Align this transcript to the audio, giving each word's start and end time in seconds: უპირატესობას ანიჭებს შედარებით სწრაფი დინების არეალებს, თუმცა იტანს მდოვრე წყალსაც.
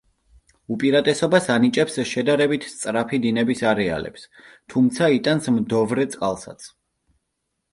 უპირატესობას 0.75 1.49
ანიჭებს 1.55 1.97
შედარებით 2.11 2.65
სწრაფი 2.71 3.19
დინების 3.27 3.61
არეალებს, 3.73 4.25
თუმცა 4.75 5.11
იტანს 5.19 5.51
მდოვრე 5.59 6.07
წყალსაც. 6.17 6.67